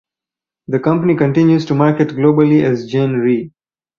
[0.67, 3.51] The company continues to market globally as Gen Re.